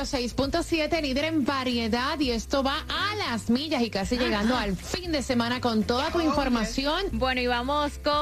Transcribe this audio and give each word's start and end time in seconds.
106.7, 0.00 1.02
líder 1.02 1.26
en 1.26 1.44
variedad, 1.44 2.18
y 2.18 2.30
esto 2.30 2.62
va 2.62 2.86
a 2.88 3.09
las 3.16 3.50
millas 3.50 3.82
y 3.82 3.90
casi 3.90 4.16
llegando 4.16 4.56
al 4.56 4.76
fin 4.76 5.10
de 5.12 5.22
semana 5.22 5.60
con 5.60 5.84
toda 5.84 6.10
tu 6.10 6.20
información. 6.20 7.04
Bueno, 7.12 7.40
y 7.40 7.46
vamos 7.46 7.98
con 7.98 8.12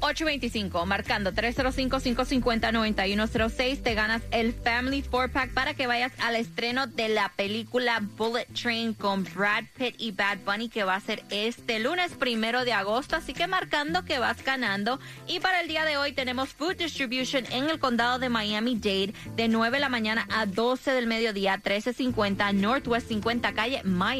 825, 0.00 0.84
marcando 0.86 1.32
305-550-9106. 1.32 3.82
Te 3.82 3.94
ganas 3.94 4.22
el 4.30 4.54
Family 4.54 5.02
4-Pack 5.02 5.52
para 5.52 5.74
que 5.74 5.86
vayas 5.86 6.12
al 6.20 6.36
estreno 6.36 6.86
de 6.86 7.08
la 7.08 7.32
película 7.36 8.00
Bullet 8.16 8.46
Train 8.54 8.94
con 8.94 9.24
Brad 9.24 9.64
Pitt 9.76 9.96
y 9.98 10.12
Bad 10.12 10.38
Bunny, 10.46 10.68
que 10.68 10.84
va 10.84 10.94
a 10.94 11.00
ser 11.00 11.24
este 11.30 11.78
lunes 11.78 12.12
primero 12.12 12.64
de 12.64 12.72
agosto. 12.72 13.16
Así 13.16 13.34
que 13.34 13.46
marcando 13.46 14.04
que 14.04 14.18
vas 14.18 14.42
ganando. 14.42 14.98
Y 15.26 15.40
para 15.40 15.60
el 15.60 15.68
día 15.68 15.84
de 15.84 15.98
hoy 15.98 16.12
tenemos 16.12 16.48
Food 16.50 16.76
Distribution 16.76 17.44
en 17.50 17.68
el 17.68 17.78
condado 17.78 18.18
de 18.18 18.30
Miami-Dade 18.30 19.12
de 19.36 19.48
9 19.48 19.76
de 19.76 19.80
la 19.80 19.88
mañana 19.88 20.26
a 20.30 20.46
12 20.46 20.92
del 20.92 21.06
mediodía, 21.06 21.56
1350 21.56 22.52
Northwest 22.52 23.08
50 23.08 23.52
calle 23.52 23.82
Miami. 23.84 24.13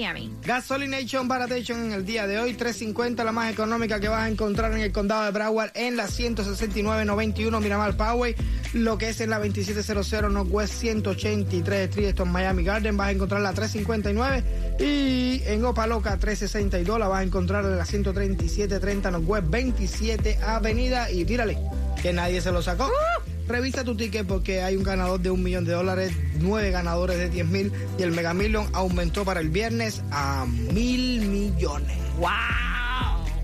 Gasolination 0.45 1.29
Baratation 1.29 1.85
en 1.85 1.93
el 1.93 2.05
día 2.05 2.27
de 2.27 2.39
hoy, 2.39 2.55
350 2.55 3.23
la 3.23 3.31
más 3.31 3.53
económica 3.53 4.01
que 4.01 4.09
vas 4.09 4.25
a 4.25 4.29
encontrar 4.29 4.73
en 4.73 4.81
el 4.81 4.91
condado 4.91 5.25
de 5.25 5.31
Broward 5.31 5.71
en 5.75 5.97
la 5.97 6.09
16991 6.09 7.61
Miramar 7.61 7.97
Poway, 7.97 8.35
lo 8.73 8.99
que 8.99 9.11
es 9.11 9.21
en 9.21 9.31
la 9.31 9.39
2700 9.39 10.33
Northwest 10.33 10.75
183 10.75 11.89
Street, 11.89 12.09
esto 12.09 12.25
en 12.25 12.33
Miami 12.33 12.65
Garden, 12.65 12.97
vas 12.97 13.09
a 13.09 13.13
encontrar 13.13 13.41
la 13.41 13.53
359 13.53 14.45
y 14.81 15.43
en 15.47 15.65
Opaloca 15.65 16.17
362 16.17 16.99
la 16.99 17.07
vas 17.07 17.21
a 17.21 17.23
encontrar 17.23 17.65
en 17.65 17.79
la 17.79 17.85
13730 17.85 19.11
Northwest 19.13 19.49
27 19.49 20.39
Avenida 20.43 21.11
y 21.11 21.25
tírale, 21.25 21.57
que 22.03 22.13
nadie 22.13 22.41
se 22.41 22.51
lo 22.51 22.63
sacó. 22.63 22.91
Revisa 23.47 23.85
tu 23.85 23.95
ticket 23.97 24.27
porque 24.27 24.63
hay 24.63 24.77
un 24.77 24.83
ganador 24.83 25.21
de 25.21 25.31
un 25.31 25.43
millón 25.43 25.65
de 25.65 25.73
dólares, 25.73 26.13
nueve 26.41 26.71
ganadores 26.71 27.19
de 27.19 27.29
10 27.29 27.47
mil 27.47 27.73
y 27.99 28.03
el 28.03 28.11
Mega 28.13 28.33
Million 28.35 28.67
aumentó 28.73 29.25
para 29.25 29.41
el 29.41 29.51
viernes 29.51 30.03
a 30.11 30.47
mil 30.47 31.21
millones. 31.23 31.97
¡Wow! 32.19 32.31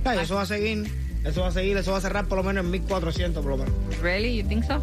Ay, 0.05 0.19
eso 0.23 0.37
va 0.37 0.43
a 0.43 0.47
seguir, 0.47 0.91
eso 1.25 1.43
va 1.43 1.49
a 1.49 1.53
seguir, 1.53 1.77
eso 1.77 1.93
va 1.93 1.99
a 1.99 2.01
cerrar 2.01 2.27
por 2.27 2.39
lo 2.39 2.45
menos 2.45 2.65
en 2.65 2.71
1400 2.71 3.43
por 3.45 3.59
lo 3.59 3.65
menos. 3.65 3.75
Really? 4.01 4.37
You 4.43 4.49
think 4.49 4.65
so? 4.65 4.83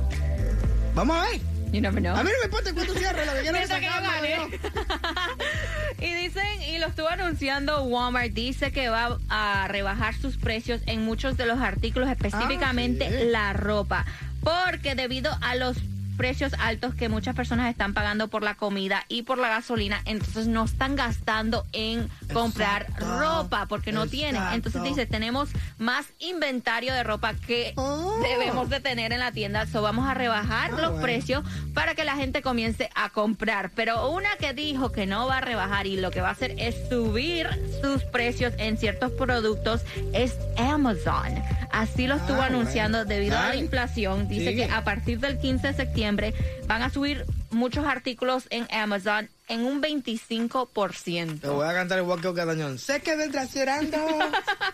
Vamos 0.93 1.17
a 1.17 1.29
ver. 1.31 1.41
You 1.73 1.81
never 1.81 1.99
know. 2.01 2.15
A 2.15 2.23
mí 2.23 2.29
no 2.31 2.37
me 2.39 2.45
importa 2.45 2.73
cuánto 2.73 2.93
cierre, 2.93 3.25
lo 3.25 3.33
que 3.33 3.45
yo 3.45 3.67
sacarme, 3.67 4.07
gane. 4.07 4.37
¿no? 4.37 4.47
Y 5.99 6.13
dicen, 6.13 6.61
y 6.69 6.77
lo 6.77 6.85
estuvo 6.87 7.09
anunciando 7.09 7.83
Walmart, 7.83 8.31
dice 8.31 8.71
que 8.71 8.87
va 8.87 9.17
a 9.29 9.67
rebajar 9.67 10.13
sus 10.13 10.37
precios 10.37 10.79
en 10.85 11.03
muchos 11.03 11.37
de 11.37 11.47
los 11.47 11.59
artículos, 11.59 12.07
específicamente 12.07 13.05
Ah, 13.07 13.17
sí. 13.19 13.25
la 13.31 13.53
ropa, 13.53 14.05
porque 14.43 14.95
debido 14.95 15.31
a 15.41 15.55
los 15.55 15.77
precios 16.17 16.51
altos 16.57 16.95
que 16.95 17.09
muchas 17.09 17.35
personas 17.35 17.69
están 17.69 17.93
pagando 17.93 18.27
por 18.27 18.41
la 18.41 18.55
comida 18.55 19.05
y 19.07 19.21
por 19.21 19.37
la 19.37 19.49
gasolina, 19.49 20.01
entonces 20.05 20.47
no 20.47 20.65
están 20.65 20.95
gastando 20.95 21.63
en 21.73 22.09
comprar 22.33 22.87
Exacto. 22.89 23.19
ropa 23.19 23.67
porque 23.67 23.91
no 23.91 24.07
tienen. 24.07 24.41
Entonces 24.51 24.81
dice, 24.81 25.05
tenemos 25.05 25.49
más 25.77 26.07
inventario 26.17 26.91
de 26.95 27.03
ropa 27.03 27.35
que 27.35 27.73
Oh. 27.75 28.17
debemos 28.23 28.67
de 28.71 28.79
tener 28.79 29.13
en 29.13 29.19
la 29.19 29.31
tienda, 29.31 29.67
so 29.67 29.83
vamos 29.83 30.09
a 30.09 30.15
rebajar 30.15 30.71
Ah, 30.73 30.77
los 30.81 30.89
bueno. 30.93 31.01
precios 31.03 31.43
para 31.75 31.93
que 31.93 32.03
la 32.03 32.15
gente 32.15 32.41
comience 32.41 32.89
a 32.95 33.11
comprar. 33.11 33.69
Pero 33.75 34.09
una 34.09 34.29
que 34.39 34.53
dijo 34.53 34.91
que 34.91 35.05
no 35.05 35.27
va 35.27 35.37
a 35.37 35.41
rebajar 35.41 35.85
y 35.85 35.97
lo 35.97 36.09
que 36.09 36.21
va 36.21 36.29
a 36.29 36.31
hacer 36.31 36.55
es 36.57 36.75
subir 36.89 37.47
sus 37.83 38.03
precios 38.05 38.53
en 38.57 38.77
ciertos 38.79 39.11
productos 39.11 39.81
es 40.13 40.33
Amazon. 40.57 41.35
Así 41.71 42.07
lo 42.07 42.15
estuvo 42.15 42.41
Ah, 42.41 42.45
anunciando 42.47 42.99
bueno. 42.99 43.09
debido 43.09 43.37
a 43.37 43.49
la 43.49 43.55
inflación. 43.55 44.27
Dice 44.27 44.49
Sigue. 44.51 44.67
que 44.67 44.73
a 44.73 44.83
partir 44.83 45.19
del 45.19 45.37
15 45.39 45.67
de 45.67 45.73
septiembre 45.73 46.33
van 46.67 46.81
a 46.81 46.89
subir 46.89 47.25
muchos 47.51 47.85
artículos 47.85 48.43
en 48.49 48.67
Amazon 48.73 49.29
en 49.47 49.61
un 49.65 49.81
25%. 49.81 51.39
Te 51.41 51.47
voy 51.47 51.67
a 51.67 51.73
cantar 51.73 51.99
igual 51.99 52.19
que 52.21 52.27
Ocatañón. 52.27 52.77
Sé 52.77 53.01
que 53.01 53.15
vendrás 53.15 53.53
llorando 53.53 53.97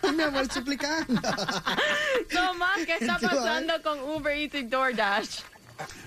y 0.08 0.12
mi 0.12 0.22
amor 0.22 0.50
suplicando. 0.52 1.20
Tomás, 2.32 2.78
¿qué 2.86 2.94
está 3.00 3.18
ver. 3.18 3.30
pasando 3.30 3.74
con 3.82 4.00
Uber 4.00 4.36
Eats 4.36 4.54
y 4.54 4.62
DoorDash? 4.64 5.40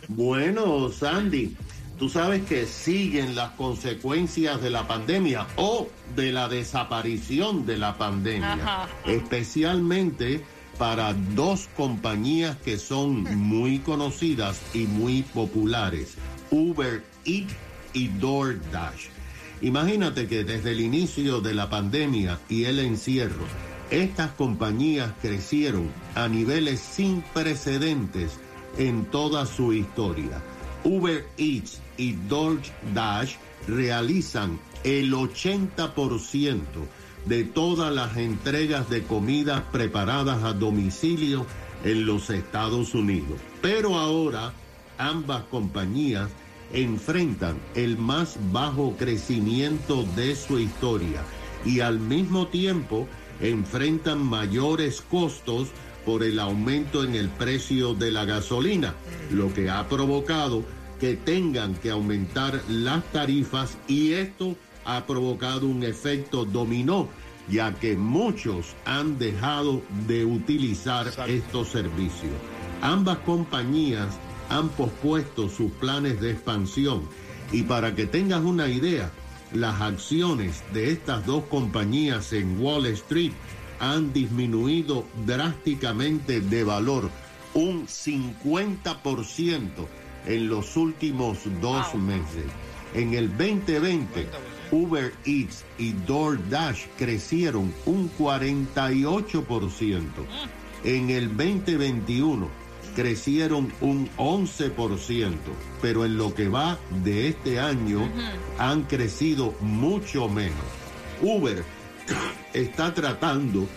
Bueno, 0.10 0.90
Sandy, 0.92 1.56
tú 2.00 2.10
sabes 2.10 2.44
que 2.46 2.66
siguen 2.66 3.36
las 3.36 3.52
consecuencias 3.52 4.62
de 4.62 4.70
la 4.70 4.88
pandemia 4.88 5.46
o 5.58 5.88
de 6.16 6.32
la 6.32 6.48
desaparición 6.50 7.66
de 7.66 7.78
la 7.78 7.98
pandemia, 7.98 8.54
Ajá. 8.54 8.88
especialmente 9.06 10.44
para 10.78 11.14
dos 11.14 11.70
compañías 11.76 12.58
que 12.58 12.78
son 12.78 13.24
muy 13.38 13.80
conocidas 13.80 14.62
y 14.74 14.86
muy 14.86 15.24
populares, 15.24 16.16
Uber 16.52 17.04
Eats 17.26 17.54
y 17.94 18.08
DoorDash. 18.10 19.08
Imagínate 19.62 20.28
que 20.28 20.44
desde 20.44 20.72
el 20.72 20.82
inicio 20.82 21.42
de 21.42 21.56
la 21.56 21.70
pandemia 21.70 22.40
y 22.48 22.66
el 22.66 22.80
encierro, 22.80 23.46
estas 23.90 24.32
compañías 24.32 25.14
crecieron 25.22 25.90
a 26.14 26.28
niveles 26.28 26.80
sin 26.80 27.22
precedentes 27.34 28.34
en 28.78 29.06
toda 29.06 29.46
su 29.46 29.74
historia. 29.74 30.44
Uber 30.84 31.26
Eats 31.38 31.82
y 31.98 32.14
DoorDash 32.14 33.36
realizan 33.68 34.60
el 34.84 35.12
80% 35.14 36.62
de 37.28 37.44
todas 37.44 37.94
las 37.94 38.18
entregas 38.18 38.90
de 38.90 39.04
comidas 39.04 39.62
preparadas 39.72 40.44
a 40.44 40.54
domicilio 40.54 41.46
en 41.84 42.06
los 42.06 42.30
Estados 42.30 42.94
Unidos. 42.94 43.40
Pero 43.62 43.98
ahora 43.98 44.54
ambas 44.98 45.44
compañías 45.44 46.30
enfrentan 46.74 47.58
el 47.76 47.98
más 47.98 48.38
bajo 48.52 48.96
crecimiento 48.98 50.04
de 50.16 50.36
su 50.36 50.60
historia 50.60 51.24
y 51.66 51.80
al 51.82 52.00
mismo 52.00 52.48
tiempo 52.48 53.08
enfrentan 53.42 54.24
mayores 54.24 55.02
costos 55.02 55.70
por 56.06 56.24
el 56.24 56.40
aumento 56.40 57.04
en 57.04 57.16
el 57.16 57.30
precio 57.30 57.94
de 57.94 58.12
la 58.12 58.26
gasolina, 58.26 58.96
lo 59.32 59.54
que 59.54 59.70
ha 59.70 59.88
provocado 59.88 60.64
que 61.00 61.16
tengan 61.16 61.76
que 61.76 61.92
aumentar 61.92 62.62
las 62.70 63.04
tarifas 63.12 63.78
y 63.88 64.14
esto 64.14 64.56
ha 64.88 65.06
provocado 65.06 65.68
un 65.68 65.84
efecto 65.84 66.46
dominó, 66.46 67.10
ya 67.50 67.74
que 67.76 67.96
muchos 67.96 68.76
han 68.86 69.20
dejado 69.20 69.82
de 70.08 70.26
utilizar 70.26 71.08
estos 71.28 71.68
servicios. 71.68 72.34
Ambas 72.82 73.20
compañías 73.20 74.18
han 74.50 74.70
pospuesto 74.70 75.50
sus 75.50 75.72
planes 75.74 76.20
de 76.22 76.32
expansión 76.32 77.04
y 77.52 77.64
para 77.64 77.96
que 77.96 78.06
tengas 78.06 78.42
una 78.44 78.68
idea, 78.68 79.12
las 79.54 79.82
acciones 79.82 80.64
de 80.74 80.92
estas 80.92 81.26
dos 81.26 81.44
compañías 81.46 82.34
en 82.34 82.60
Wall 82.62 82.86
Street 82.88 83.32
han 83.80 84.12
disminuido 84.14 85.06
drásticamente 85.26 86.42
de 86.42 86.64
valor, 86.64 87.10
un 87.54 87.88
50% 87.88 89.70
en 90.26 90.50
los 90.50 90.76
últimos 90.76 91.40
dos 91.62 91.96
meses. 91.96 92.46
En 92.94 93.14
el 93.14 93.30
2020, 93.30 94.28
Uber 94.72 95.14
Eats 95.26 95.64
y 95.78 95.94
DoorDash 95.94 96.86
crecieron 96.98 97.74
un 97.86 98.10
48%. 98.18 100.02
En 100.84 101.10
el 101.10 101.30
2021 101.36 102.50
crecieron 102.96 103.72
un 103.82 104.10
11%, 104.18 105.36
pero 105.82 106.06
en 106.06 106.18
lo 106.18 106.34
que 106.34 106.50
va 106.50 106.80
de 107.04 107.28
este 107.28 107.60
año 107.60 108.10
han 108.58 108.84
crecido 108.84 109.54
mucho 109.62 110.28
menos. 110.28 110.56
Uber 111.22 111.64
está 112.54 112.94
tratando 112.94 113.68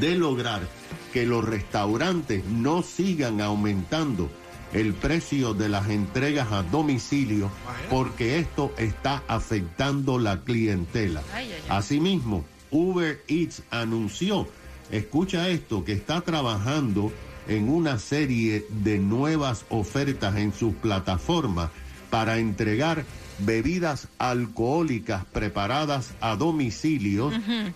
de 0.00 0.14
lograr 0.16 0.62
que 1.12 1.26
los 1.26 1.44
restaurantes 1.44 2.44
no 2.44 2.82
sigan 2.82 3.40
aumentando 3.40 4.30
el 4.72 4.94
precio 4.94 5.54
de 5.54 5.68
las 5.68 5.88
entregas 5.88 6.52
a 6.52 6.62
domicilio 6.62 7.50
porque 7.90 8.38
esto 8.38 8.72
está 8.76 9.22
afectando 9.28 10.18
la 10.18 10.40
clientela. 10.40 11.22
Asimismo, 11.68 12.44
Uber 12.70 13.22
Eats 13.28 13.62
anunció, 13.70 14.48
escucha 14.90 15.48
esto, 15.48 15.84
que 15.84 15.92
está 15.92 16.20
trabajando 16.20 17.12
en 17.46 17.68
una 17.68 17.98
serie 17.98 18.66
de 18.68 18.98
nuevas 18.98 19.64
ofertas 19.70 20.36
en 20.36 20.52
sus 20.52 20.74
plataformas 20.74 21.70
para 22.10 22.38
entregar 22.38 23.04
bebidas 23.38 24.08
alcohólicas 24.18 25.24
preparadas 25.26 26.12
a 26.20 26.36
domicilio 26.36 27.30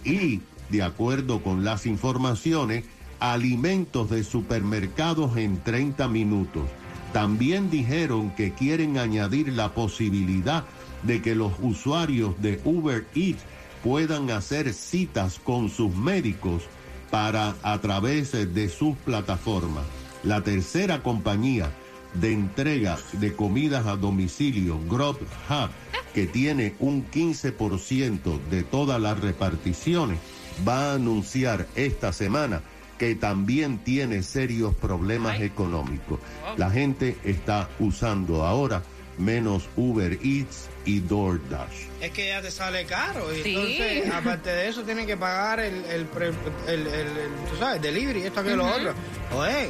y, 0.05 0.41
de 0.71 0.83
acuerdo 0.83 1.43
con 1.43 1.65
las 1.65 1.87
informaciones, 1.87 2.85
alimentos 3.21 4.11
de 4.11 4.25
supermercados 4.25 5.37
en 5.37 5.62
30 5.62 6.09
minutos. 6.09 6.65
También 7.12 7.70
dijeron 7.70 8.31
que 8.31 8.53
quieren 8.53 8.99
añadir 8.99 9.49
la 9.53 9.75
posibilidad 9.75 10.64
de 11.03 11.20
que 11.20 11.35
los 11.35 11.53
usuarios 11.61 12.41
de 12.41 12.61
Uber 12.64 13.06
Eats 13.14 13.43
puedan 13.82 14.31
hacer 14.31 14.73
citas 14.73 15.38
con 15.38 15.69
sus 15.69 15.94
médicos 15.94 16.62
para 17.11 17.55
a 17.62 17.79
través 17.81 18.32
de 18.32 18.69
sus 18.69 18.97
plataformas. 18.99 19.85
La 20.23 20.43
tercera 20.43 21.03
compañía 21.03 21.70
de 22.14 22.32
entrega 22.32 22.99
de 23.15 23.35
comidas 23.35 23.87
a 23.87 23.97
domicilio, 23.97 24.79
Grubhub, 24.88 25.19
que 26.15 26.26
tiene 26.26 26.75
un 26.79 27.05
15% 27.11 28.41
de 28.50 28.62
todas 28.62 29.00
las 29.00 29.20
reparticiones, 29.20 30.19
va 30.67 30.93
a 30.93 30.94
anunciar 30.94 31.67
esta 31.75 32.12
semana 32.12 32.62
que 33.02 33.16
también 33.16 33.78
tiene 33.78 34.22
serios 34.22 34.76
problemas 34.76 35.40
económicos. 35.40 36.20
La 36.56 36.70
gente 36.70 37.16
está 37.25 37.69
usando 37.81 38.44
ahora 38.44 38.81
menos 39.19 39.69
Uber 39.75 40.12
Eats 40.22 40.69
y 40.84 41.00
DoorDash. 41.00 41.87
Es 42.00 42.12
que 42.12 42.28
ya 42.28 42.40
te 42.40 42.52
sale 42.52 42.84
caro. 42.84 43.34
Y 43.34 43.43
Sí. 43.43 43.54
entonces, 43.56 44.08
aparte 44.14 44.50
de 44.50 44.69
eso, 44.69 44.84
tienen 44.84 45.04
que 45.08 45.16
pagar 45.16 45.58
el, 45.58 45.84
el, 45.87 46.04
pre- 46.06 46.28
el, 46.69 46.87
el- 46.87 46.87
el- 46.87 47.34
tú 47.50 47.56
sabes, 47.58 47.82
delivery, 47.82 48.22
esto, 48.22 48.38
aquello, 48.38 48.56
lo 48.58 48.66
otro. 48.69 48.94
Oye, 49.37 49.69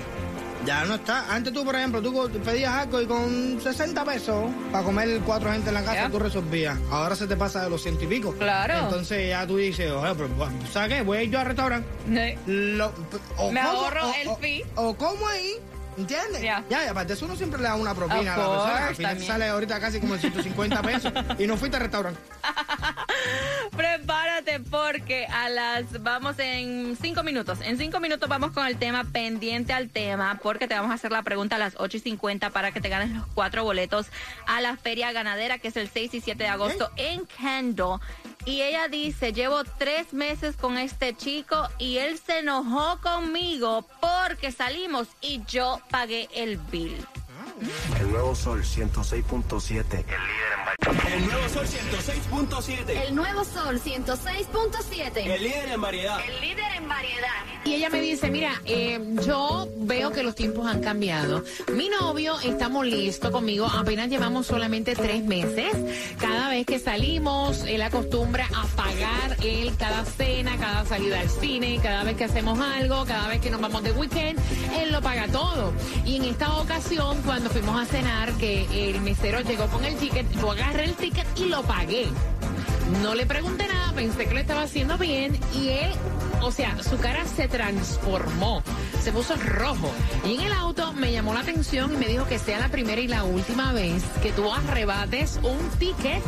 ya 0.66 0.84
no 0.84 0.94
está. 0.94 1.32
Antes 1.34 1.52
tú, 1.52 1.64
por 1.64 1.74
ejemplo, 1.76 2.00
tú 2.02 2.28
pedías 2.44 2.72
algo 2.72 3.00
y 3.00 3.06
con 3.06 3.60
60 3.60 4.04
pesos 4.04 4.50
para 4.70 4.84
comer 4.84 5.20
cuatro 5.26 5.50
gente 5.52 5.68
en 5.68 5.74
la 5.74 5.80
casa, 5.82 5.94
Ya. 6.04 6.10
tú 6.10 6.18
resolvías. 6.18 6.76
Ahora 6.90 7.16
se 7.16 7.26
te 7.26 7.36
pasa 7.36 7.62
de 7.62 7.70
los 7.70 7.82
ciento 7.82 8.04
y 8.04 8.06
pico. 8.06 8.32
Claro. 8.34 8.74
Entonces 8.78 9.28
ya 9.28 9.46
tú 9.46 9.56
dices, 9.56 9.90
oye, 9.90 10.14
pero, 10.14 10.28
¿sabes 10.72 10.88
qué? 10.96 11.02
Voy 11.02 11.18
a 11.18 11.22
ir 11.22 11.30
yo 11.30 11.40
al 11.40 11.46
restaurante. 11.46 12.38
Lo- 12.46 12.92
o 13.38 13.50
Me 13.52 13.60
como- 13.60 13.72
ahorro 13.72 14.08
o- 14.08 14.14
el 14.14 14.28
o- 14.28 14.36
fee. 14.36 14.64
O 14.76 14.94
como 14.94 15.26
ahí. 15.28 15.52
¿Entiendes? 15.98 16.40
Ya. 16.40 16.64
Ya, 16.70 16.84
y 16.86 16.88
aparte 16.88 17.12
eso 17.12 17.26
uno 17.26 17.36
siempre 17.36 17.60
le 17.60 17.64
da 17.68 17.74
una 17.74 17.92
propina 17.94 18.20
Of 18.20 18.26
a 18.38 18.38
la 18.38 18.48
persona. 18.48 18.86
Al 18.88 18.96
final 18.96 19.22
sale 19.22 19.48
ahorita 19.48 19.78
casi 19.78 20.00
como 20.00 20.14
en 20.14 20.20
150 20.22 20.80
pesos 20.80 21.12
y 21.38 21.46
no 21.46 21.58
fuiste 21.58 21.76
al 21.76 21.82
restaurante. 21.82 22.18
Prepárate 24.52 24.60
porque 24.60 25.26
a 25.26 25.48
las 25.48 26.02
vamos 26.02 26.38
en 26.38 26.96
cinco 27.00 27.22
minutos. 27.22 27.60
En 27.62 27.78
cinco 27.78 28.00
minutos 28.00 28.28
vamos 28.28 28.52
con 28.52 28.66
el 28.66 28.76
tema 28.76 29.04
pendiente 29.04 29.72
al 29.72 29.88
tema 29.88 30.38
porque 30.42 30.68
te 30.68 30.74
vamos 30.74 30.90
a 30.90 30.94
hacer 30.94 31.10
la 31.10 31.22
pregunta 31.22 31.56
a 31.56 31.58
las 31.58 31.74
8 31.78 31.98
y 31.98 32.00
50 32.00 32.50
para 32.50 32.72
que 32.72 32.80
te 32.80 32.88
ganes 32.88 33.10
los 33.10 33.26
cuatro 33.34 33.64
boletos 33.64 34.06
a 34.46 34.60
la 34.60 34.76
feria 34.76 35.12
ganadera 35.12 35.58
que 35.58 35.68
es 35.68 35.76
el 35.76 35.88
6 35.88 36.14
y 36.14 36.20
7 36.20 36.42
de 36.42 36.48
agosto 36.48 36.90
en 36.96 37.26
Kendall. 37.26 38.00
Y 38.44 38.62
ella 38.62 38.88
dice, 38.88 39.32
llevo 39.32 39.64
tres 39.64 40.12
meses 40.12 40.56
con 40.56 40.76
este 40.76 41.14
chico 41.14 41.68
y 41.78 41.98
él 41.98 42.18
se 42.18 42.40
enojó 42.40 43.00
conmigo 43.00 43.86
porque 44.00 44.52
salimos 44.52 45.08
y 45.20 45.42
yo 45.46 45.80
pagué 45.90 46.28
el 46.34 46.58
bill. 46.58 46.96
El 48.00 48.10
nuevo 48.10 48.34
Sol 48.34 48.62
106.7. 48.62 50.04
El 51.12 51.26
nuevo 51.26 51.48
Sol 51.48 51.66
106.7. 51.66 53.06
El 53.06 53.14
nuevo 53.14 53.44
Sol 53.44 53.80
106.7. 53.80 55.16
El 55.16 55.42
líder 55.42 55.68
en 55.68 55.80
variedad. 55.80 56.18
El 56.26 56.40
líder 56.40 56.72
en 56.76 56.88
variedad. 56.88 57.28
Y 57.64 57.74
ella 57.74 57.90
me 57.90 58.00
dice, 58.00 58.30
mira, 58.30 58.60
eh, 58.64 59.00
yo 59.26 59.68
veo 59.76 60.10
que 60.10 60.22
los 60.22 60.34
tiempos 60.34 60.66
han 60.66 60.80
cambiado. 60.80 61.44
Mi 61.72 61.88
novio 61.88 62.40
está 62.40 62.68
molesto 62.68 63.30
conmigo, 63.30 63.66
apenas 63.66 64.08
llevamos 64.08 64.46
solamente 64.46 64.94
tres 64.94 65.22
meses. 65.22 65.72
Cada 66.18 66.48
vez 66.48 66.66
que 66.66 66.78
salimos, 66.78 67.64
él 67.64 67.82
acostumbra 67.82 68.48
a 68.54 68.66
pagar 68.76 69.36
él 69.42 69.72
cada 69.76 70.04
cena, 70.04 70.56
cada 70.58 70.84
salida 70.84 71.20
al 71.20 71.28
cine, 71.28 71.78
cada 71.82 72.04
vez 72.04 72.16
que 72.16 72.24
hacemos 72.24 72.58
algo, 72.58 73.04
cada 73.04 73.28
vez 73.28 73.40
que 73.40 73.50
nos 73.50 73.60
vamos 73.60 73.82
de 73.82 73.92
weekend, 73.92 74.38
él 74.78 74.92
lo 74.92 75.00
paga 75.00 75.26
todo. 75.28 75.72
Y 76.04 76.16
en 76.16 76.24
esta 76.24 76.56
ocasión, 76.58 77.20
cuando 77.22 77.50
fuimos 77.52 77.82
a 77.82 77.84
cenar, 77.84 78.32
que 78.38 78.88
el 78.88 79.02
mesero 79.02 79.40
llegó 79.42 79.66
con 79.66 79.84
el 79.84 79.94
ticket, 79.96 80.26
yo 80.40 80.50
agarré 80.50 80.84
el 80.84 80.94
ticket 80.94 81.26
y 81.36 81.46
lo 81.46 81.62
pagué. 81.62 82.06
No 83.02 83.14
le 83.14 83.26
pregunté 83.26 83.68
nada, 83.68 83.92
pensé 83.92 84.26
que 84.26 84.32
lo 84.32 84.40
estaba 84.40 84.62
haciendo 84.62 84.96
bien 84.96 85.38
y 85.54 85.68
él, 85.68 85.92
o 86.40 86.50
sea, 86.50 86.82
su 86.82 86.96
cara 86.96 87.26
se 87.26 87.48
transformó, 87.48 88.62
se 89.02 89.10
puso 89.10 89.34
rojo. 89.34 89.90
Y 90.24 90.34
en 90.34 90.42
el 90.42 90.52
auto 90.52 90.92
me 90.92 91.10
llamó 91.10 91.34
la 91.34 91.40
atención 91.40 91.92
y 91.92 91.96
me 91.96 92.06
dijo 92.06 92.24
que 92.26 92.38
sea 92.38 92.60
la 92.60 92.68
primera 92.68 93.00
y 93.00 93.08
la 93.08 93.24
última 93.24 93.72
vez 93.72 94.04
que 94.22 94.30
tú 94.30 94.52
arrebates 94.52 95.40
un 95.42 95.58
ticket 95.78 96.22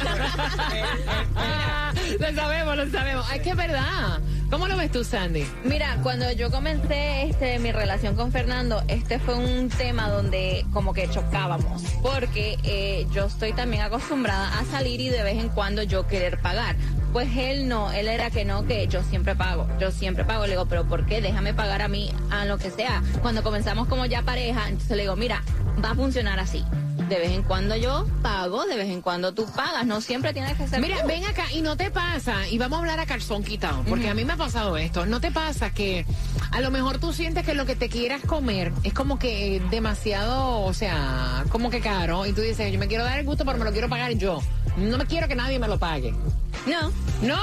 eh, 0.75 0.83
eh, 0.83 1.07
Ah, 1.37 1.93
lo 2.21 2.35
sabemos, 2.35 2.77
lo 2.77 2.91
sabemos. 2.91 3.33
Es 3.33 3.43
que 3.43 3.51
es 3.51 3.57
verdad. 3.57 4.21
¿Cómo 4.51 4.67
lo 4.69 4.77
ves 4.77 4.91
tú, 4.93 5.03
Sandy? 5.05 5.45
Mira, 5.65 5.97
cuando 6.03 6.31
yo 6.33 6.51
comencé 6.51 7.25
este, 7.25 7.59
mi 7.61 7.71
relación 7.73 8.15
con 8.17 8.31
Fernando, 8.33 8.83
este 8.89 9.19
fue 9.21 9.35
un 9.37 9.69
tema 9.69 10.09
donde 10.09 10.65
como 10.73 10.93
que 10.93 11.09
chocábamos, 11.09 11.83
porque 12.03 12.59
eh, 12.65 13.07
yo 13.13 13.27
estoy 13.27 13.53
también 13.53 13.83
acostumbrada 13.83 14.59
a 14.59 14.65
salir 14.65 15.01
y 15.01 15.09
de 15.09 15.23
vez 15.23 15.39
en 15.39 15.51
cuando 15.51 15.83
yo 15.85 16.07
querer 16.09 16.41
pagar. 16.41 16.75
Pues 17.13 17.29
él 17.37 17.69
no, 17.69 17.91
él 17.91 18.07
era 18.09 18.31
que 18.31 18.45
no, 18.45 18.67
que 18.67 18.87
yo 18.87 19.03
siempre 19.03 19.35
pago, 19.35 19.67
yo 19.81 19.91
siempre 19.91 20.25
pago. 20.25 20.45
Le 20.45 20.51
digo, 20.53 20.67
pero 20.67 20.85
¿por 20.87 21.07
qué? 21.07 21.21
Déjame 21.21 21.55
pagar 21.55 21.83
a 21.83 21.89
mí 21.89 22.11
a 22.31 22.45
lo 22.45 22.57
que 22.59 22.71
sea. 22.71 23.03
Cuando 23.21 23.43
comenzamos 23.43 23.89
como 23.89 24.07
ya 24.07 24.23
pareja, 24.23 24.69
entonces 24.69 24.97
le 24.97 25.03
digo, 25.03 25.17
mira, 25.17 25.43
va 25.85 25.91
a 25.91 25.95
funcionar 25.95 26.39
así. 26.39 26.65
De 27.09 27.19
vez 27.19 27.33
en 27.33 27.43
cuando 27.43 27.75
yo 27.75 28.07
pago, 28.23 28.65
de 28.67 28.77
vez 28.77 28.89
en 28.89 29.01
cuando 29.03 29.35
tú 29.35 29.45
pagas. 29.57 29.85
No 29.85 30.01
siempre 30.01 30.33
tienes 30.33 30.57
que 30.57 30.69
ser 30.69 30.81
Mira, 30.81 31.01
tú. 31.01 31.09
ven 31.09 31.25
acá 31.25 31.51
y 31.53 31.61
no 31.61 31.77
te 31.77 31.91
pasa, 31.91 32.47
y 32.49 32.57
vamos 32.59 32.77
a 32.77 32.81
hablar 32.83 33.01
a 33.01 33.07
calzón 33.07 33.43
quitado, 33.43 33.83
porque 33.89 34.09
a 34.09 34.15
mí 34.15 34.25
me 34.25 34.35
ha 34.35 34.37
pasado 34.37 34.77
esto, 34.77 35.07
no 35.07 35.21
te 35.21 35.33
pasa 35.33 35.71
que 35.75 36.07
a 36.53 36.61
lo 36.61 36.71
mejor 36.71 36.99
tú 36.99 37.13
sientes 37.13 37.45
que 37.45 37.55
lo 37.55 37.67
que 37.67 37.75
te 37.75 37.89
quieras 37.89 38.23
comer 38.25 38.71
es 38.85 38.93
como 38.93 39.19
que 39.19 39.61
demasiado, 39.73 40.61
o 40.61 40.73
sea, 40.73 41.45
como 41.49 41.71
que 41.71 41.81
caro, 41.81 42.27
y 42.27 42.33
tú 42.33 42.43
dices, 42.43 42.73
yo 42.73 42.79
me 42.79 42.87
quiero 42.87 43.03
dar 43.03 43.19
el 43.19 43.27
gusto, 43.27 43.45
pero 43.45 43.59
me 43.59 43.65
lo 43.65 43.73
quiero 43.73 43.89
pagar 43.89 44.13
yo. 44.13 44.41
No 44.77 44.97
me 44.97 45.07
quiero 45.07 45.27
que 45.27 45.35
nadie 45.35 45.59
me 45.59 45.67
lo 45.67 45.81
pague. 45.81 46.15
No. 46.67 46.93
No, 47.23 47.37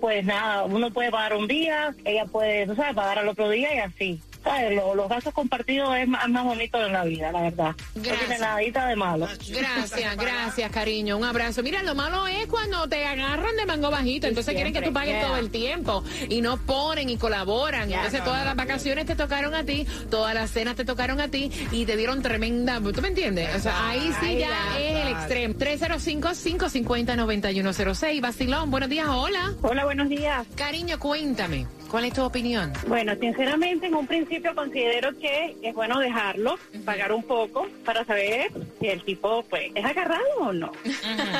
pues 0.00 0.24
nada, 0.24 0.64
uno 0.64 0.90
puede 0.90 1.10
pagar 1.10 1.34
un 1.34 1.46
día, 1.46 1.94
ella 2.04 2.24
puede, 2.26 2.66
tú 2.66 2.74
sabes, 2.74 2.94
pagar 2.94 3.18
al 3.18 3.28
otro 3.28 3.48
día 3.48 3.74
y 3.74 3.78
así. 3.78 4.20
¿Sabes? 4.46 4.76
Lo- 4.76 4.94
los 4.94 5.08
gastos 5.08 5.32
compartidos 5.34 5.96
es 5.96 6.06
más, 6.06 6.28
más 6.28 6.44
bonito 6.44 6.80
en 6.84 6.92
la 6.92 7.02
vida, 7.04 7.32
la 7.32 7.40
verdad. 7.42 7.74
No 7.96 8.02
tiene 8.02 8.38
nadita 8.38 8.86
de 8.86 8.94
malo. 8.96 9.26
Gracias, 9.48 10.16
gracias, 10.16 10.70
cariño. 10.70 11.16
Un 11.16 11.24
abrazo. 11.24 11.62
Mira, 11.64 11.82
lo 11.82 11.94
malo 11.96 12.26
es 12.28 12.46
cuando 12.46 12.88
te 12.88 13.04
agarran 13.04 13.56
de 13.56 13.66
mango 13.66 13.90
bajito. 13.90 14.28
Entonces 14.28 14.54
quieren 14.54 14.72
que 14.72 14.82
tú 14.82 14.92
pagues 14.92 15.20
todo 15.26 15.36
el 15.36 15.50
tiempo. 15.50 16.04
Y 16.28 16.40
no 16.42 16.58
ponen 16.58 17.10
y 17.10 17.16
colaboran. 17.16 17.88
Ya, 17.88 17.96
Entonces 17.96 18.20
no, 18.20 18.26
todas 18.26 18.40
no, 18.40 18.44
las 18.46 18.56
vacaciones 18.56 19.06
te 19.06 19.16
tocaron 19.16 19.54
a 19.54 19.64
ti, 19.64 19.84
todas 20.10 20.32
las 20.34 20.50
cenas 20.50 20.76
te 20.76 20.84
tocaron 20.84 21.20
a 21.20 21.28
ti 21.28 21.50
y 21.72 21.84
te 21.84 21.96
dieron 21.96 22.22
tremenda. 22.22 22.80
¿Tú 22.80 23.02
me 23.02 23.08
entiendes? 23.08 23.52
O 23.56 23.58
sea, 23.58 23.88
ahí 23.88 24.12
sí 24.20 24.26
Ay, 24.26 24.38
ya 24.38 24.78
es 24.78 25.06
el 25.06 25.12
extremo. 25.12 25.54
305-550-9106. 25.54 28.20
Basilón, 28.20 28.70
buenos 28.70 28.88
días, 28.88 29.06
hola. 29.08 29.54
Hola, 29.62 29.84
buenos 29.84 30.08
días. 30.08 30.46
Cariño, 30.54 30.98
cuéntame. 30.98 31.66
¿Cuál 31.90 32.06
es 32.06 32.14
tu 32.14 32.22
opinión? 32.22 32.72
Bueno, 32.86 33.14
sinceramente, 33.20 33.86
en 33.86 33.94
un 33.94 34.06
principio 34.06 34.54
considero 34.54 35.16
que 35.18 35.56
es 35.62 35.74
bueno 35.74 35.98
dejarlo, 35.98 36.58
pagar 36.84 37.12
un 37.12 37.22
poco 37.22 37.68
para 37.84 38.04
saber 38.04 38.50
si 38.80 38.88
el 38.88 39.02
tipo, 39.04 39.44
pues, 39.44 39.70
es 39.74 39.84
agarrado 39.84 40.24
o 40.40 40.52
no. 40.52 40.72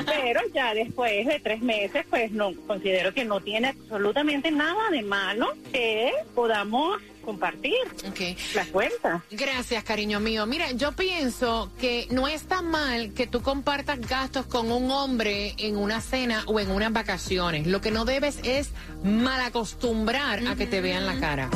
Pero 0.07 0.41
ya 0.55 0.73
después 0.75 1.26
de 1.26 1.41
tres 1.41 1.61
meses, 1.62 2.07
pues, 2.09 2.31
no 2.31 2.53
considero 2.67 3.12
que 3.12 3.25
no 3.25 3.41
tiene 3.41 3.69
absolutamente 3.69 4.50
nada 4.50 4.91
de 4.91 5.03
malo 5.03 5.53
que 5.73 6.12
podamos 6.35 7.00
compartir 7.26 7.75
Ok. 8.09 8.21
la 8.54 8.64
cuenta. 8.66 9.23
Gracias, 9.30 9.85
cariño 9.85 10.18
mío. 10.21 10.47
Mira, 10.47 10.71
yo 10.73 10.92
pienso 10.92 11.71
que 11.78 12.06
no 12.11 12.26
está 12.28 12.62
mal 12.62 13.12
que 13.12 13.26
tú 13.26 13.42
compartas 13.42 14.00
gastos 14.00 14.47
con 14.47 14.73
un 14.73 14.90
hombre 14.90 15.54
en 15.59 15.76
una 15.76 16.00
cena 16.00 16.45
o 16.47 16.59
en 16.61 16.71
unas 16.71 16.92
vacaciones. 16.92 17.66
Lo 17.66 17.83
que 17.83 17.90
no 17.90 18.06
debes 18.06 18.38
es 18.45 18.71
malacostumbrar 19.04 20.47
a 20.47 20.56
que 20.56 20.66
te 20.66 20.80
vean 20.80 21.04
la 21.04 21.18
cara. 21.21 21.50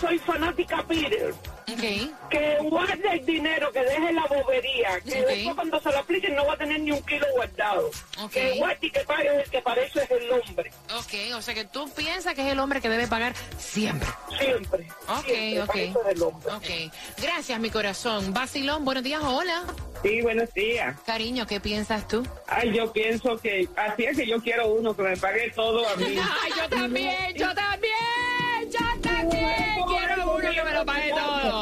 soy 0.00 0.18
fanática 0.18 0.84
Peter. 0.88 1.32
Que 1.76 2.56
guarde 2.62 3.12
el 3.12 3.26
dinero, 3.26 3.70
que 3.72 3.80
deje 3.80 4.12
la 4.12 4.26
bobería, 4.26 5.00
que 5.00 5.22
después 5.22 5.54
cuando 5.54 5.80
se 5.80 5.90
lo 5.90 5.98
apliquen 5.98 6.34
no 6.34 6.46
va 6.46 6.54
a 6.54 6.56
tener 6.56 6.80
ni 6.80 6.92
un 6.92 7.02
kilo 7.02 7.26
guardado. 7.34 7.90
Ok. 8.20 8.30
Que 8.32 8.58
guarde 8.58 8.78
y 8.80 8.90
que 8.90 9.00
pague 9.00 9.42
el 9.42 9.50
que 9.50 9.62
para 9.62 9.82
eso 9.82 10.00
es 10.00 10.10
el 10.10 10.30
hombre. 10.30 10.70
Ok, 10.96 11.36
o 11.36 11.42
sea 11.42 11.54
que 11.54 11.64
tú 11.64 11.90
piensas 11.90 12.34
que 12.34 12.42
es 12.42 12.52
el 12.52 12.58
hombre 12.58 12.80
que 12.80 12.88
debe 12.88 13.06
pagar 13.06 13.34
siempre. 13.58 14.08
Siempre. 14.38 14.88
Ok, 15.08 15.24
siempre, 15.26 15.60
ok. 15.60 15.66
para 15.66 15.80
eso 15.82 16.02
es 16.02 16.16
el 16.16 16.22
hombre. 16.22 16.52
Ok. 16.52 16.92
Gracias, 17.22 17.60
mi 17.60 17.70
corazón. 17.70 18.32
Basilón, 18.32 18.84
buenos 18.84 19.02
días, 19.02 19.22
hola. 19.22 19.64
Sí, 20.02 20.22
buenos 20.22 20.52
días. 20.54 20.98
Cariño, 21.04 21.46
¿qué 21.46 21.60
piensas 21.60 22.08
tú? 22.08 22.26
Ay, 22.46 22.72
yo 22.74 22.92
pienso 22.92 23.36
que 23.38 23.68
así 23.76 24.04
es 24.04 24.16
que 24.16 24.26
yo 24.26 24.40
quiero 24.40 24.68
uno 24.68 24.96
que 24.96 25.02
me 25.02 25.16
pague 25.16 25.50
todo 25.50 25.86
a 25.86 25.96
mí. 25.96 26.16
Ay, 26.42 26.52
yo 26.56 26.68
también, 26.68 27.34
yo 27.36 27.54
también, 27.54 28.70
yo 28.70 29.00
también 29.02 29.84
quiero 29.86 30.32
uno 30.32 30.50
que 30.50 30.64
me 30.64 30.72
lo 30.72 30.86
pague 30.86 31.10
todo. 31.10 31.59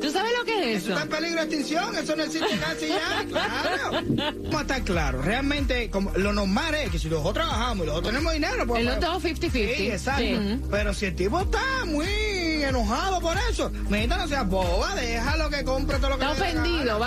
¿Tú 0.00 0.10
sabes 0.10 0.32
lo 0.38 0.44
que 0.44 0.74
es 0.74 0.82
eso? 0.82 0.92
Está 0.92 1.02
en 1.02 1.08
peligro 1.08 1.40
de 1.40 1.46
extinción, 1.46 1.96
eso 1.96 2.16
no 2.16 2.22
existe 2.22 2.56
casi 2.58 2.88
ya, 2.88 3.24
claro. 3.28 4.02
Vamos 4.44 4.54
a 4.54 4.60
estar 4.60 4.82
claros, 4.82 5.24
realmente 5.24 5.90
como, 5.90 6.10
lo 6.16 6.32
normal 6.32 6.74
es 6.74 6.90
que 6.90 6.98
si 6.98 7.08
los 7.08 7.22
dos 7.22 7.34
trabajamos 7.34 7.84
y 7.84 7.86
los 7.86 7.96
dos 7.96 8.04
tenemos 8.04 8.32
dinero, 8.32 8.66
pues... 8.66 8.80
En 8.80 8.86
los 8.86 9.00
dos 9.00 9.24
50-50. 9.24 9.50
Sí, 9.50 9.90
exacto. 9.90 10.22
Sí. 10.22 10.60
Pero 10.70 10.94
si 10.94 11.06
el 11.06 11.14
tipo 11.14 11.40
está 11.40 11.84
muy 11.86 12.43
enojado 12.68 13.20
por 13.20 13.36
eso, 13.50 13.70
Mijita, 13.88 14.16
no 14.16 14.26
seas 14.28 14.48
boba, 14.48 14.94
déjalo 14.94 15.50
que 15.50 15.64
compre 15.64 15.98
todo 15.98 16.10
lo 16.10 16.18
que 16.18 16.24
Está 16.24 16.32
ofendido, 16.42 16.98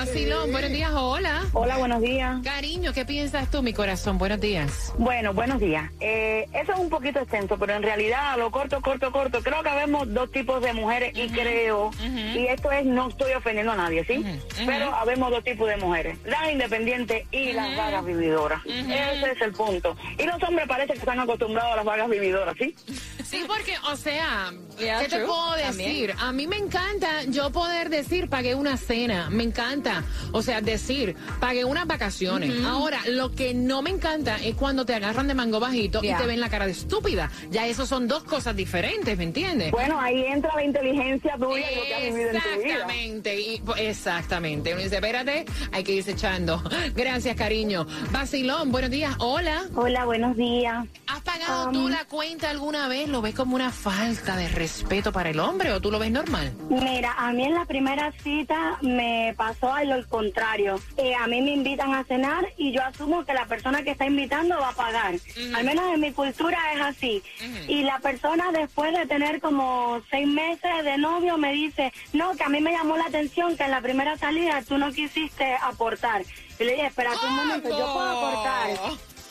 Sí. 0.46 0.52
buenos 0.52 0.72
días, 0.72 0.92
hola. 0.94 1.44
Hola, 1.54 1.78
buenos 1.78 2.02
días. 2.02 2.42
Cariño, 2.44 2.94
¿qué 2.94 3.06
piensas 3.06 3.50
tú, 3.52 3.62
mi 3.64 3.74
corazón? 3.74 4.18
Buenos 4.18 4.40
días. 4.40 4.94
Bueno, 4.98 5.34
buenos 5.34 5.60
días. 5.60 5.90
Eh, 6.00 6.48
eso 6.54 6.74
es 6.74 6.80
un 6.80 6.90
poquito 6.90 7.20
extenso, 7.20 7.58
pero 7.58 7.74
en 7.74 7.84
realidad 7.84 8.34
a 8.34 8.38
lo 8.38 8.52
corto, 8.52 8.82
corto, 8.82 9.12
corto, 9.12 9.42
creo 9.42 9.62
que 9.64 9.70
vemos 9.72 10.14
dos 10.14 10.32
tipos 10.32 10.62
de 10.62 10.74
mujeres 10.74 11.12
y 11.16 11.30
creo, 11.30 11.92
y 12.36 12.46
esto 12.48 12.72
es, 12.72 12.86
no 12.86 13.10
estoy 13.10 13.34
ofendiendo 13.34 13.72
a 13.74 13.76
nadie, 13.76 14.06
¿sí? 14.06 14.24
Pero 14.66 14.94
habemos 14.96 15.32
dos 15.32 15.44
tipos 15.44 15.68
de 15.70 15.78
mujeres, 15.78 16.18
las 16.26 16.52
independientes 16.52 17.26
y 17.32 17.54
las 17.54 17.76
vagas 17.76 18.06
vividoras. 18.06 18.62
Ese 18.66 19.32
es 19.32 19.42
el 19.42 19.52
punto. 19.54 19.96
Y 20.18 20.24
los 20.24 20.42
hombres 20.44 20.68
parece 20.68 20.94
que 20.94 21.00
están 21.00 21.20
acostumbrados 21.20 21.74
a 21.74 21.76
las 21.78 21.86
vagas 21.86 22.10
vividoras, 22.10 22.56
¿sí? 22.58 22.76
Sí, 23.24 23.44
porque, 23.48 23.76
o 23.92 23.96
sea, 23.96 24.52
Yeah, 24.80 25.00
¿qué 25.00 25.06
te 25.10 25.16
true. 25.18 25.28
Puedo 25.48 25.68
decir, 25.68 26.14
a 26.20 26.32
mí 26.32 26.48
me 26.48 26.58
encanta 26.58 27.24
yo 27.24 27.52
poder 27.52 27.90
decir, 27.90 28.30
pagué 28.30 28.56
una 28.56 28.78
cena, 28.78 29.30
me 29.30 29.44
encanta. 29.44 30.04
O 30.32 30.42
sea, 30.42 30.62
decir, 30.62 31.16
pagué 31.40 31.66
unas 31.66 31.88
vacaciones. 31.88 32.64
Ahora, 32.66 33.00
lo 33.08 33.32
que 33.32 33.54
no 33.54 33.82
me 33.82 33.90
encanta 33.90 34.38
es 34.38 34.56
cuando 34.56 34.86
te 34.86 34.94
agarran 34.96 35.28
de 35.28 35.34
mango 35.34 35.60
bajito 35.60 36.00
y 36.04 36.14
te 36.14 36.26
ven 36.26 36.40
la 36.40 36.50
cara 36.50 36.66
de 36.66 36.72
estúpida. 36.72 37.32
Ya 37.50 37.68
eso 37.68 37.86
son 37.86 38.08
dos 38.08 38.24
cosas 38.24 38.56
diferentes, 38.56 39.18
¿me 39.18 39.24
entiendes? 39.24 39.72
Bueno, 39.72 40.00
ahí 40.00 40.26
entra 40.26 40.54
la 40.56 40.64
inteligencia 40.64 41.36
tuya 41.38 41.72
y 41.72 41.76
lo 41.76 41.82
que 41.84 41.94
has 41.94 42.02
vivido 42.04 42.30
en 42.30 42.42
tu 42.42 42.50
vida. 42.64 42.74
Exactamente, 42.74 43.42
y, 43.42 43.62
exactamente. 43.78 44.74
Uno 44.74 44.84
dice, 44.84 44.96
espérate, 44.96 45.46
hay 45.72 45.84
que 45.84 45.92
irse 45.94 46.12
echando. 46.12 46.62
Gracias, 46.96 47.36
cariño. 47.36 47.88
Basilón, 48.12 48.72
buenos 48.72 48.92
días. 48.92 49.16
Hola. 49.20 49.66
Hola, 49.76 50.06
buenos 50.06 50.36
días. 50.36 50.86
¿Has 51.08 51.22
pagado 51.22 51.68
Um, 51.68 51.74
tú 51.74 51.90
la 51.90 52.06
cuenta 52.06 52.50
alguna 52.50 52.88
vez? 52.88 53.08
¿Lo 53.08 53.22
ves 53.22 53.34
como 53.34 53.56
una 53.56 53.72
falta 53.72 54.36
de 54.36 54.50
respeto 54.50 55.12
para 55.12 55.30
el 55.30 55.37
hombre 55.40 55.72
o 55.72 55.82
tú 55.82 55.92
lo 55.92 56.00
ves 56.00 56.12
normal? 56.12 56.54
Mira, 56.70 57.14
a 57.18 57.32
mí 57.32 57.44
en 57.44 57.54
la 57.54 57.66
primera 57.66 58.12
cita 58.24 58.78
me 58.82 59.34
pasó 59.38 59.74
a 59.74 59.84
lo 59.84 60.08
contrario. 60.08 60.80
Eh, 60.98 61.16
a 61.16 61.28
mí 61.28 61.42
me 61.42 61.52
invitan 61.52 61.94
a 61.94 62.04
cenar 62.04 62.48
y 62.58 62.72
yo 62.72 62.84
asumo 62.84 63.26
que 63.26 63.34
la 63.34 63.46
persona 63.46 63.84
que 63.84 63.92
está 63.92 64.06
invitando 64.06 64.58
va 64.60 64.70
a 64.70 64.74
pagar. 64.74 65.16
Al 65.56 65.64
menos 65.64 65.94
en 65.94 66.00
mi 66.00 66.12
cultura 66.12 66.58
es 66.74 66.82
así. 66.82 67.24
Y 67.68 67.84
la 67.84 68.00
persona 68.00 68.52
después 68.52 68.94
de 68.98 69.06
tener 69.06 69.42
como 69.42 70.02
seis 70.10 70.28
meses 70.28 70.84
de 70.84 70.98
novio 70.98 71.38
me 71.38 71.54
dice, 71.54 71.92
no, 72.14 72.32
que 72.36 72.44
a 72.44 72.50
mí 72.50 72.62
me 72.62 72.72
llamó 72.72 72.98
la 72.98 73.06
atención 73.06 73.56
que 73.58 73.64
en 73.64 73.72
la 73.72 73.82
primera 73.82 74.18
salida 74.18 74.62
tú 74.68 74.78
no 74.78 74.92
quisiste 74.92 75.56
aportar. 75.62 76.24
Y 76.60 76.64
le 76.64 76.72
dije, 76.72 76.88
espérate 76.88 77.26
un 77.26 77.36
momento, 77.36 77.70
yo 77.70 77.94
puedo 77.94 78.10
aportar. 78.10 78.70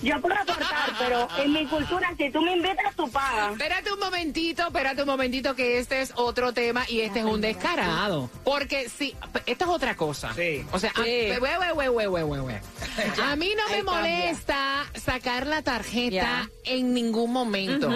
Yo 0.03 0.21
puedo 0.21 0.35
aportar, 0.35 0.93
pero 0.99 1.27
en 1.39 1.53
mi 1.53 1.67
cultura, 1.67 2.13
si 2.19 2.31
tú 2.31 2.43
me 2.43 2.53
invitas, 2.57 2.95
tú 2.95 3.11
pagas. 3.11 3.53
Espérate 3.53 3.93
un 3.93 3.99
momentito, 3.99 4.63
espérate 4.67 5.01
un 5.03 5.09
momentito 5.09 5.55
que 5.55 5.79
este 5.79 6.03
es 6.03 6.13
otro 6.17 6.53
tema 6.53 6.85
y 6.89 7.01
este 7.01 7.21
es 7.21 7.25
un 7.25 7.41
descarado. 7.41 8.29
Porque 8.45 8.89
si, 8.91 9.15
esto 9.47 9.65
es 9.65 9.71
otra 9.71 9.97
cosa. 9.97 10.35
O 10.73 10.79
sea, 10.79 10.91
a, 10.95 11.03
Sí. 11.03 11.31
we- 11.41 11.59
we- 11.59 11.73
we- 11.73 11.89
we- 11.89 12.09
we- 12.09 12.25
we- 12.25 12.41
we. 12.41 12.61
a 13.23 13.37
mí 13.37 13.53
no 13.57 13.69
me 13.75 13.83
molesta 13.83 14.85
sacar 14.95 15.47
la 15.47 15.63
tarjeta 15.63 16.49
en 16.65 16.93
ningún 16.93 17.33
momento. 17.33 17.91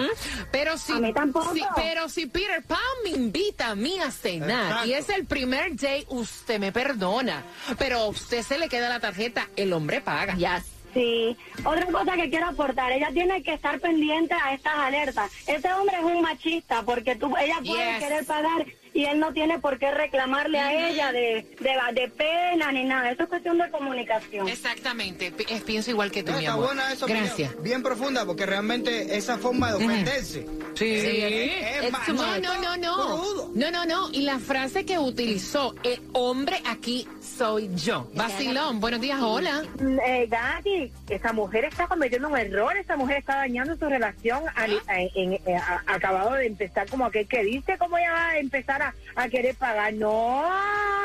Pero 0.51 0.77
si, 0.79 0.93
A 0.93 0.99
mí 0.99 1.13
tampoco. 1.13 1.53
si- 1.53 1.61
pero 1.75 2.09
si 2.09 2.25
Peter 2.25 2.63
Pan 2.63 2.79
me 3.03 3.11
invita 3.11 3.67
a 3.69 3.75
mí 3.75 3.99
a 3.99 4.09
cenar 4.09 4.65
Exacto. 4.71 4.87
y 4.87 4.93
es 4.93 5.09
el 5.09 5.25
primer 5.25 5.75
day, 5.75 6.05
usted 6.09 6.59
me 6.59 6.71
perdona. 6.71 7.43
Pero 7.77 7.99
a 7.99 8.07
usted 8.07 8.41
se 8.41 8.57
le 8.57 8.69
queda 8.69 8.89
la 8.89 8.99
tarjeta, 8.99 9.47
el 9.55 9.71
hombre 9.73 10.01
paga. 10.01 10.35
Yes. 10.35 10.65
Sí, 10.93 11.37
otra 11.63 11.85
cosa 11.85 12.15
que 12.15 12.29
quiero 12.29 12.47
aportar, 12.47 12.91
ella 12.91 13.09
tiene 13.13 13.41
que 13.43 13.53
estar 13.53 13.79
pendiente 13.79 14.33
a 14.33 14.53
estas 14.53 14.73
alertas. 14.75 15.31
Este 15.47 15.71
hombre 15.73 15.97
es 15.97 16.03
un 16.03 16.21
machista 16.21 16.83
porque 16.83 17.15
tú, 17.15 17.33
ella 17.37 17.59
puede 17.65 17.91
Yes. 17.91 17.99
querer 18.03 18.25
pagar 18.25 18.65
y 18.93 19.05
él 19.05 19.19
no 19.19 19.31
tiene 19.33 19.59
por 19.59 19.77
qué 19.79 19.91
reclamarle 19.91 20.59
a 20.59 20.89
ella 20.89 21.11
de, 21.11 21.45
de, 21.59 22.01
de 22.01 22.07
pena 22.09 22.71
ni 22.71 22.83
nada. 22.83 23.11
Eso 23.11 23.23
es 23.23 23.29
cuestión 23.29 23.57
de 23.57 23.69
comunicación. 23.69 24.47
Exactamente, 24.49 25.33
es- 25.49 25.61
pienso 25.61 25.91
igual 25.91 26.11
que 26.11 26.23
tú, 26.23 26.31
No, 26.31 26.37
mi 26.37 26.43
está 26.43 26.53
amor. 26.53 26.65
buena 26.67 26.91
esa 26.91 27.05
Gracias. 27.07 27.61
Bien 27.63 27.83
profunda, 27.83 28.25
porque 28.25 28.45
realmente 28.45 29.15
esa 29.17 29.37
forma 29.37 29.69
de 29.71 29.75
ofenderse. 29.85 30.45
Sí. 30.75 30.93
es 30.95 31.91
No, 32.09 32.37
no, 32.39 32.61
no, 32.61 32.77
no. 32.77 32.95
Crudo. 33.21 33.51
No, 33.55 33.71
no, 33.71 33.85
no. 33.85 34.09
Y 34.11 34.21
la 34.21 34.39
frase 34.39 34.85
que 34.85 34.97
utilizó, 34.99 35.75
el 35.83 36.01
hombre 36.13 36.61
aquí 36.65 37.07
soy 37.21 37.69
yo. 37.75 38.09
Vacilón, 38.13 38.79
buenos 38.79 39.01
días, 39.01 39.19
hola. 39.21 39.63
Eh, 40.05 40.27
Gati, 40.29 40.91
esa 41.09 41.33
mujer 41.33 41.65
está 41.65 41.87
cometiendo 41.87 42.27
un 42.29 42.37
error, 42.37 42.75
esa 42.77 42.95
mujer 42.97 43.17
está 43.17 43.35
dañando 43.37 43.75
su 43.77 43.85
relación 43.87 44.43
al- 44.55 44.81
en- 44.87 45.39
en- 45.45 45.57
a- 45.57 45.83
acabado 45.87 46.33
de 46.33 46.47
empezar 46.47 46.89
como 46.89 47.05
aquel 47.05 47.27
que 47.27 47.43
dice 47.43 47.77
cómo 47.77 47.97
ella 47.97 48.11
va 48.11 48.27
a 48.29 48.37
empezar 48.39 48.80
a, 48.81 48.93
a 49.15 49.29
querer 49.29 49.55
pagar. 49.55 49.93
No, 49.93 50.43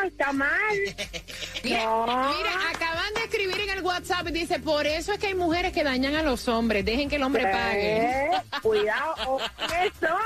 está 0.04 0.33
mal. 0.33 0.76
Mira, 1.64 1.85
No. 1.87 2.06
mira, 2.37 2.52
acaban 2.75 3.12
de 3.14 3.25
escribir 3.25 3.61
en 3.61 3.71
el 3.71 3.83
WhatsApp 3.83 4.28
y 4.28 4.33
dice, 4.33 4.59
por 4.61 4.87
eso 4.87 5.12
es 5.12 5.18
que 5.18 5.28
hay 5.28 5.35
mujeres 5.35 5.73
que 5.73 5.82
dañan 5.84 6.15
a 6.15 6.23
los 6.23 6.47
hombres. 6.49 6.84
Dejen 6.84 7.08
que 7.08 7.17
el 7.17 7.23
hombre 7.23 7.45
pague. 7.47 7.97
Eh, 7.97 8.30
Cuidado, 8.62 9.15
o- 9.26 9.41
eso. 9.41 10.19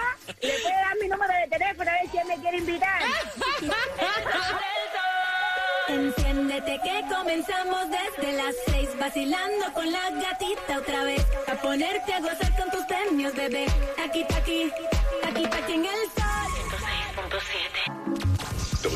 Le 0.42 0.58
puede 0.60 0.74
dar 0.74 0.96
mi 1.00 1.08
número 1.08 1.32
de 1.34 1.48
teléfono 1.58 1.90
a 1.90 1.94
ver 1.94 2.10
si 2.10 2.18
él 2.18 2.26
me 2.28 2.36
quiere 2.36 2.58
invitar. 2.58 3.00
Enciéndete 5.88 6.78
que 6.84 7.02
comenzamos 7.12 7.80
desde 7.90 8.32
las 8.34 8.54
seis 8.66 8.88
vacilando 8.98 9.72
con 9.74 9.90
la 9.90 10.10
gatita 10.10 10.78
otra 10.78 11.02
vez 11.04 11.26
a 11.48 11.54
ponerte 11.56 12.14
a 12.14 12.20
gozar 12.20 12.56
con 12.56 12.70
tus 12.70 12.84
premios 12.84 13.34
bebé 13.34 13.66
aquí 14.04 14.24
aquí 14.36 14.70
aquí 15.26 15.44
aquí 15.46 15.72
en 15.72 15.84
el 15.86 16.10